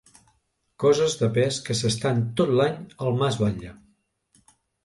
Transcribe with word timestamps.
Coses 0.83 1.15
de 1.19 1.29
pes 1.35 1.59
que 1.67 1.77
s'estan 1.81 2.23
tot 2.41 2.57
l'any 2.61 2.81
al 3.07 3.21
mas 3.21 3.41
Batlle. 3.45 3.75